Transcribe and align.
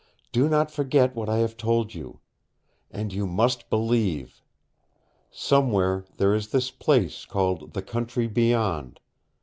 Do 0.31 0.49
not 0.49 0.71
forget 0.71 1.15
what 1.15 1.29
I 1.29 1.37
have 1.37 1.55
told 1.55 1.93
you. 1.93 2.21
And 2.89 3.13
you 3.13 3.27
must 3.27 3.69
believe. 3.69 4.41
Somewhere 5.29 6.05
there 6.17 6.33
is 6.33 6.47
this 6.47 6.71
place 6.71 7.23
called 7.23 7.73
the 7.75 7.83
Country 7.83 8.25
Beyond. 8.25 8.99